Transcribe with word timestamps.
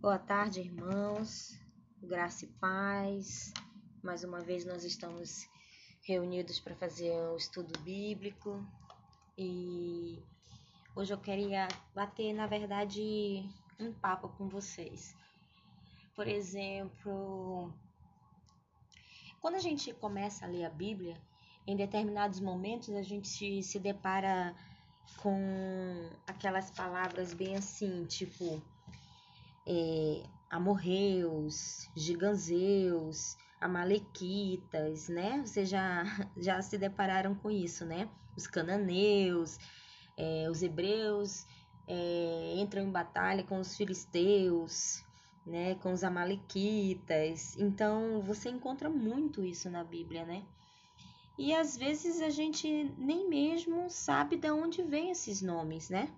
Boa 0.00 0.18
tarde, 0.18 0.60
irmãos. 0.60 1.60
Graça 2.02 2.46
e 2.46 2.48
paz. 2.48 3.52
Mais 4.02 4.24
uma 4.24 4.40
vez 4.40 4.64
nós 4.64 4.82
estamos 4.82 5.46
reunidos 6.02 6.58
para 6.58 6.74
fazer 6.74 7.12
o 7.12 7.36
estudo 7.36 7.78
bíblico 7.80 8.66
e 9.36 10.18
hoje 10.96 11.12
eu 11.12 11.18
queria 11.18 11.68
bater, 11.94 12.32
na 12.32 12.46
verdade, 12.46 13.46
um 13.78 13.92
papo 13.92 14.30
com 14.30 14.48
vocês. 14.48 15.14
Por 16.16 16.26
exemplo, 16.26 17.70
quando 19.38 19.56
a 19.56 19.60
gente 19.60 19.92
começa 19.92 20.46
a 20.46 20.48
ler 20.48 20.64
a 20.64 20.70
Bíblia, 20.70 21.20
em 21.66 21.76
determinados 21.76 22.40
momentos 22.40 22.88
a 22.94 23.02
gente 23.02 23.62
se 23.62 23.78
depara 23.78 24.56
com 25.18 26.10
aquelas 26.26 26.70
palavras 26.70 27.34
bem 27.34 27.54
assim, 27.54 28.06
tipo 28.06 28.62
é, 29.72 30.24
amorreus, 30.50 31.88
giganzeus, 31.94 33.36
amalequitas, 33.60 35.08
né? 35.08 35.42
Vocês 35.46 35.68
já, 35.68 36.02
já 36.36 36.60
se 36.60 36.76
depararam 36.76 37.36
com 37.36 37.48
isso, 37.48 37.84
né? 37.84 38.10
Os 38.36 38.48
cananeus, 38.48 39.58
é, 40.16 40.50
os 40.50 40.60
hebreus 40.60 41.46
é, 41.86 42.54
entram 42.56 42.82
em 42.82 42.90
batalha 42.90 43.44
com 43.44 43.60
os 43.60 43.76
filisteus, 43.76 45.04
né? 45.46 45.76
Com 45.76 45.92
os 45.92 46.02
amalequitas. 46.02 47.56
Então, 47.56 48.20
você 48.22 48.50
encontra 48.50 48.90
muito 48.90 49.44
isso 49.44 49.70
na 49.70 49.84
Bíblia, 49.84 50.24
né? 50.24 50.42
E 51.38 51.54
às 51.54 51.76
vezes 51.76 52.20
a 52.20 52.28
gente 52.28 52.92
nem 52.98 53.28
mesmo 53.28 53.88
sabe 53.88 54.36
de 54.36 54.50
onde 54.50 54.82
vêm 54.82 55.10
esses 55.10 55.40
nomes, 55.40 55.88
né? 55.88 56.12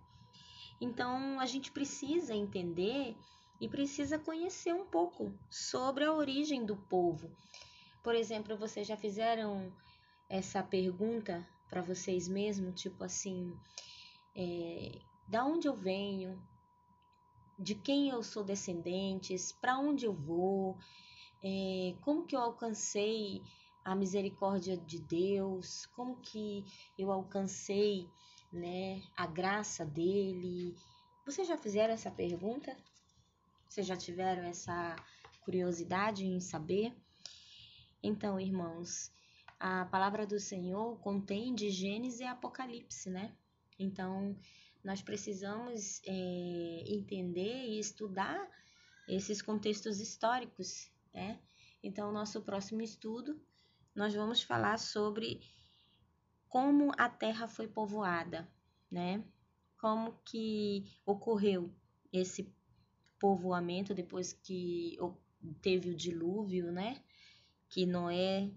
Então 0.81 1.39
a 1.39 1.47
gente 1.47 1.71
precisa 1.71 2.35
entender 2.35 3.17
e 3.63 3.69
precisa 3.69 4.19
conhecer 4.19 4.75
um 4.75 4.85
pouco 4.85 5.33
sobre 5.49 6.03
a 6.03 6.13
origem 6.13 6.67
do 6.67 6.77
povo. 6.77 7.31
Por 8.03 8.13
exemplo, 8.13 8.57
vocês 8.57 8.89
já 8.89 8.97
fizeram 8.97 9.73
essa 10.29 10.65
pergunta 10.65 11.47
para 11.71 11.81
vocês 11.81 12.27
mesmos, 12.27 12.83
tipo 12.83 13.05
assim, 13.05 13.57
é, 14.35 14.99
da 15.29 15.45
onde 15.45 15.69
eu 15.69 15.77
venho, 15.77 16.43
de 17.57 17.77
quem 17.77 18.09
eu 18.09 18.21
sou 18.25 18.43
descendentes, 18.43 19.53
para 19.53 19.79
onde 19.79 20.07
eu 20.07 20.13
vou, 20.13 20.77
é, 21.41 21.95
como 22.01 22.27
que 22.27 22.35
eu 22.35 22.41
alcancei 22.41 23.41
a 23.85 23.95
misericórdia 23.95 24.77
de 24.77 24.99
Deus, 24.99 25.87
como 25.95 26.17
que 26.17 26.65
eu 26.99 27.13
alcancei, 27.13 28.09
né, 28.53 29.01
a 29.17 29.25
graça 29.25 29.87
dele. 29.87 30.75
Vocês 31.25 31.47
já 31.47 31.57
fizeram 31.57 31.95
essa 31.95 32.11
pergunta? 32.11 32.77
Vocês 33.73 33.87
já 33.87 33.97
tiveram 33.97 34.43
essa 34.43 34.95
curiosidade 35.41 36.27
em 36.27 36.39
saber? 36.41 36.95
Então, 38.03 38.39
irmãos, 38.39 39.11
a 39.59 39.87
palavra 39.87 40.27
do 40.27 40.39
Senhor 40.39 40.99
contém 40.99 41.55
de 41.55 41.71
Gênesis 41.71 42.21
e 42.21 42.25
Apocalipse, 42.25 43.09
né? 43.09 43.35
Então, 43.79 44.37
nós 44.85 45.01
precisamos 45.01 46.03
é, 46.05 46.85
entender 46.87 47.65
e 47.65 47.79
estudar 47.79 48.47
esses 49.09 49.41
contextos 49.41 50.01
históricos, 50.01 50.93
né? 51.15 51.41
Então, 51.83 52.13
nosso 52.13 52.43
próximo 52.43 52.83
estudo 52.83 53.41
nós 53.95 54.13
vamos 54.13 54.43
falar 54.43 54.79
sobre 54.79 55.41
como 56.47 56.93
a 56.99 57.09
terra 57.09 57.49
foi 57.49 57.69
povoada, 57.69 58.47
né? 58.91 59.25
Como 59.81 60.21
que 60.27 60.85
ocorreu 61.07 61.75
esse 62.13 62.55
povoamento 63.23 63.95
depois 63.95 64.33
que 64.33 64.99
teve 65.61 65.91
o 65.91 65.95
dilúvio, 65.95 66.73
né? 66.73 67.01
Que 67.69 67.87
Noé 67.87 68.51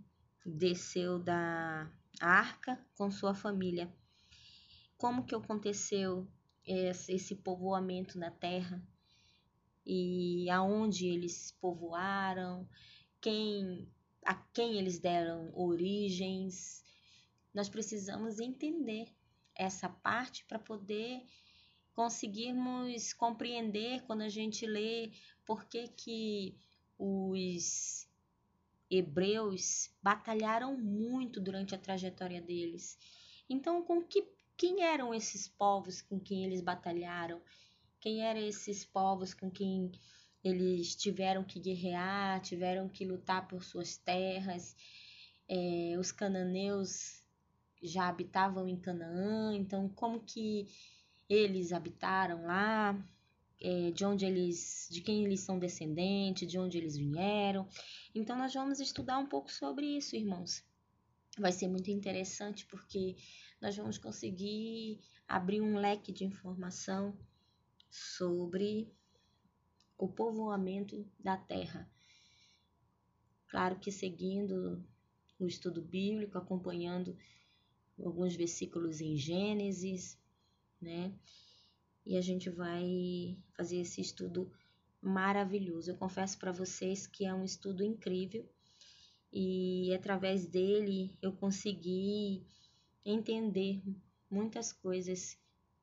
desceu 0.44 1.19
da 1.19 1.87
arca 2.20 2.83
com 2.98 3.11
sua 3.11 3.36
família. 3.36 3.93
Como 4.98 5.23
que 5.23 5.36
aconteceu 5.36 6.27
esse 6.65 7.36
povoamento 7.36 8.17
na 8.17 8.31
terra? 8.31 8.81
E 9.86 10.49
aonde 10.49 11.05
eles 11.05 11.52
povoaram? 11.61 12.67
Quem 13.21 13.87
a 14.25 14.33
quem 14.33 14.80
eles 14.80 14.98
deram 14.98 15.52
origens. 15.54 16.83
Nós 17.54 17.70
precisamos 17.70 18.39
entender 18.39 19.08
essa 19.54 19.87
parte 19.87 20.43
para 20.45 20.58
poder 20.58 21.21
conseguirmos 21.95 23.14
compreender 23.14 24.02
quando 24.04 24.22
a 24.22 24.30
gente 24.30 24.66
lê 24.66 25.11
por 25.45 25.66
que, 25.66 25.88
que 25.88 26.56
os 27.00 28.08
hebreus 28.92 29.89
batalharam 30.04 30.78
muito 30.78 31.39
durante 31.39 31.73
a 31.73 31.78
trajetória 31.78 32.42
deles. 32.42 32.98
Então, 33.50 33.82
com 33.82 34.04
que 34.04 34.28
quem 34.58 34.84
eram 34.84 35.14
esses 35.14 35.48
povos 35.48 36.02
com 36.02 36.20
quem 36.20 36.44
eles 36.45 36.61
batalharam? 36.61 37.42
Quem 38.00 38.22
eram 38.22 38.42
esses 38.42 38.86
povos 38.86 39.34
com 39.34 39.50
quem 39.50 39.92
eles 40.44 40.95
tiveram 40.95 41.44
que 41.44 41.60
guerrear, 41.60 42.42
tiveram 42.42 42.88
que 42.88 43.05
lutar 43.05 43.48
por 43.48 43.64
suas 43.64 43.98
terras. 43.98 44.76
É, 45.48 45.95
os 45.98 46.11
cananeus 46.11 47.23
já 47.82 48.08
habitavam 48.08 48.67
em 48.67 48.78
Canaã, 48.78 49.55
então 49.55 49.88
como 49.89 50.20
que 50.20 50.67
eles 51.30 51.71
habitaram 51.71 52.45
lá, 52.45 52.95
é, 53.59 53.91
de 53.91 54.05
onde 54.05 54.25
eles, 54.25 54.87
de 54.91 55.02
quem 55.02 55.25
eles 55.25 55.41
são 55.41 55.58
descendentes, 55.58 56.49
de 56.49 56.59
onde 56.59 56.77
eles 56.77 56.95
vieram. 56.95 57.67
Então 58.13 58.37
nós 58.37 58.53
vamos 58.53 58.80
estudar 58.80 59.17
um 59.17 59.27
pouco 59.27 59.52
sobre 59.52 59.86
isso, 59.86 60.15
irmãos. 60.15 60.63
Vai 61.37 61.52
ser 61.52 61.67
muito 61.67 61.89
interessante 61.89 62.65
porque 62.65 63.15
nós 63.61 63.75
vamos 63.75 63.97
conseguir 63.97 64.99
abrir 65.27 65.61
um 65.61 65.77
leque 65.77 66.11
de 66.11 66.23
informação 66.23 67.17
sobre 67.89 68.93
o 69.97 70.07
povoamento 70.07 71.05
da 71.19 71.37
terra. 71.37 71.89
Claro 73.47 73.80
que 73.80 73.92
seguindo 73.92 74.83
o 75.39 75.47
estudo 75.47 75.81
bíblico, 75.81 76.37
acompanhando 76.37 77.17
alguns 77.97 78.36
versículos 78.36 78.99
em 79.02 79.15
Gênesis, 79.15 80.17
né? 80.86 81.12
E 82.06 82.16
a 82.16 82.22
gente 82.22 82.50
vai 82.50 83.36
fazer 83.58 83.78
esse 83.78 84.00
estudo 84.00 84.52
maravilhoso. 85.02 85.92
Eu 85.92 85.98
confesso 85.98 86.38
para 86.38 86.52
vocês 86.52 87.08
que 87.08 87.26
é 87.26 87.34
um 87.34 87.44
estudo 87.44 87.84
incrível 87.84 88.48
e 89.34 89.94
através 89.94 90.46
dele 90.46 91.18
eu 91.22 91.34
consegui 91.34 92.46
entender 93.04 93.82
muitas 94.30 94.72
coisas 94.72 95.38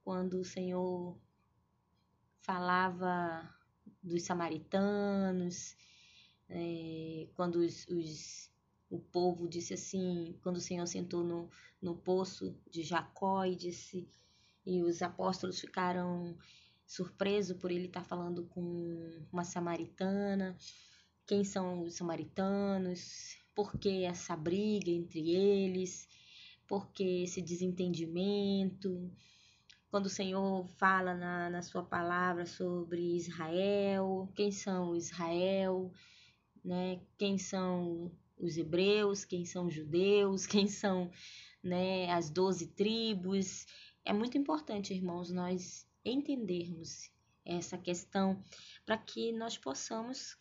quando 0.05 0.39
o 0.39 0.45
Senhor 0.45 1.17
falava 2.41 3.55
dos 4.03 4.23
samaritanos, 4.25 5.77
é, 6.49 7.29
quando 7.35 7.57
os, 7.57 7.87
os, 7.89 8.51
o 8.91 8.99
povo 8.99 9.49
disse 9.49 9.75
assim, 9.75 10.37
quando 10.43 10.57
o 10.57 10.61
Senhor 10.61 10.87
sentou 10.87 11.23
no, 11.23 11.49
no 11.81 11.97
poço 11.97 12.57
de 12.71 12.83
Jacó 12.83 13.45
e 13.45 13.55
disse, 13.55 14.09
e 14.65 14.83
os 14.83 15.03
apóstolos 15.03 15.61
ficaram 15.61 16.37
surpresos 16.87 17.57
por 17.57 17.71
ele 17.71 17.87
estar 17.87 18.05
falando 18.05 18.45
com 18.45 19.25
uma 19.33 19.45
samaritana, 19.45 20.57
quem 21.27 21.45
são 21.45 21.83
os 21.83 21.95
samaritanos, 21.95 23.37
por 23.55 23.79
que 23.79 24.05
essa 24.05 24.37
briga 24.37 24.91
entre 24.91 25.31
eles, 25.31 26.09
por 26.67 26.91
que 26.93 27.25
esse 27.25 27.41
desentendimento, 27.41 29.11
quando 29.91 30.07
o 30.07 30.11
Senhor 30.11 30.67
fala 30.79 31.15
na, 31.15 31.51
na 31.51 31.63
sua 31.63 31.83
palavra 31.83 32.47
sobre 32.47 33.17
Israel, 33.17 34.33
quem 34.35 34.51
são 34.51 34.97
Israel, 34.97 35.93
né? 36.65 37.01
quem 37.19 37.37
são 37.37 38.11
os 38.39 38.57
hebreus, 38.57 39.25
quem 39.25 39.45
são 39.45 39.67
os 39.67 39.75
judeus, 39.75 40.47
quem 40.47 40.67
são 40.67 41.11
né, 41.63 42.11
as 42.11 42.31
doze 42.31 42.69
tribos. 42.69 43.67
É 44.05 44.13
muito 44.13 44.37
importante, 44.37 44.93
irmãos, 44.93 45.31
nós 45.31 45.87
entendermos 46.05 47.11
essa 47.45 47.79
questão 47.79 48.43
para 48.85 48.99
que 48.99 49.33
nós 49.33 49.57
possamos 49.57 50.37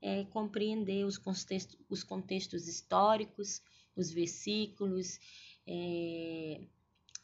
é, 0.00 0.24
compreender 0.26 1.04
os 1.04 1.18
contextos, 1.18 1.78
os 1.88 2.04
contextos 2.04 2.68
históricos, 2.68 3.62
os 3.96 4.10
versículos, 4.10 5.18
é, 5.66 6.60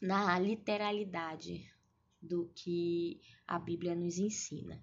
na 0.01 0.37
literalidade 0.37 1.71
do 2.21 2.51
que 2.55 3.21
a 3.47 3.57
Bíblia 3.57 3.95
nos 3.95 4.17
ensina. 4.17 4.81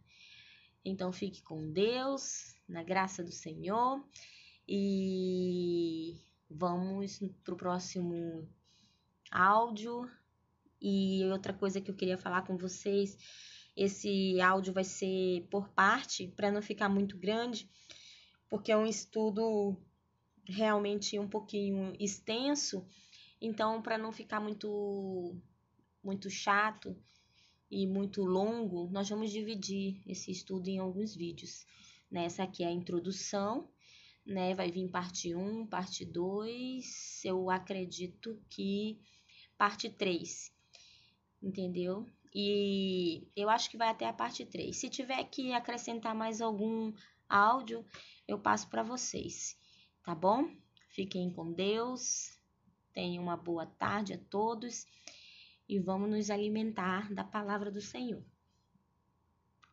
Então 0.85 1.13
fique 1.13 1.43
com 1.43 1.71
Deus, 1.71 2.55
na 2.67 2.83
graça 2.83 3.23
do 3.23 3.33
Senhor 3.33 4.03
e 4.67 6.19
vamos 6.49 7.21
para 7.45 7.55
o 7.55 7.57
próximo 7.57 8.49
áudio. 9.31 10.11
E 10.81 11.25
outra 11.27 11.53
coisa 11.53 11.81
que 11.81 11.91
eu 11.91 11.97
queria 11.97 12.17
falar 12.17 12.43
com 12.43 12.57
vocês 12.57 13.17
esse 13.77 14.41
áudio 14.41 14.73
vai 14.73 14.85
ser 14.85 15.47
por 15.51 15.69
parte, 15.71 16.29
para 16.29 16.51
não 16.51 16.61
ficar 16.61 16.89
muito 16.89 17.17
grande, 17.17 17.69
porque 18.49 18.73
é 18.73 18.77
um 18.77 18.87
estudo 18.87 19.77
realmente 20.45 21.19
um 21.19 21.29
pouquinho 21.29 21.95
extenso, 21.99 22.87
então 23.41 23.81
para 23.81 23.97
não 23.97 24.13
ficar 24.13 24.41
muito 24.41 25.37
muito 26.03 26.31
chato 26.31 26.97
e 27.71 27.87
muito 27.87 28.25
longo, 28.25 28.89
nós 28.91 29.09
vamos 29.09 29.31
dividir 29.31 30.03
esse 30.07 30.31
estudo 30.31 30.69
em 30.69 30.79
alguns 30.79 31.15
vídeos. 31.15 31.65
Nessa 32.11 32.43
aqui 32.43 32.65
é 32.65 32.67
a 32.67 32.73
introdução, 32.73 33.71
né? 34.27 34.55
Vai 34.55 34.71
vir 34.73 34.89
parte 34.89 35.35
1, 35.35 35.67
parte 35.67 36.05
2, 36.05 37.25
eu 37.25 37.51
acredito 37.51 38.43
que 38.49 38.99
parte 39.57 39.89
3. 39.89 40.60
Entendeu? 41.43 42.07
E 42.35 43.29
eu 43.35 43.49
acho 43.49 43.71
que 43.71 43.77
vai 43.77 43.89
até 43.89 44.07
a 44.07 44.13
parte 44.13 44.45
3. 44.45 44.77
Se 44.77 44.89
tiver 44.89 45.23
que 45.25 45.53
acrescentar 45.53 46.15
mais 46.15 46.41
algum 46.41 46.93
áudio, 47.29 47.85
eu 48.27 48.39
passo 48.39 48.69
para 48.69 48.83
vocês, 48.83 49.57
tá 50.05 50.15
bom? 50.15 50.49
Fiquem 50.91 51.33
com 51.33 51.53
Deus. 51.53 52.39
Tenham 52.93 53.23
uma 53.23 53.37
boa 53.37 53.67
tarde 53.67 54.15
a 54.15 54.19
todos 54.19 54.85
e 55.69 55.79
vamos 55.79 56.11
nos 56.11 56.31
alimentar 56.31 57.13
da 57.15 57.23
palavra 57.23 57.71
do 57.71 57.81
Senhor. 57.81 58.25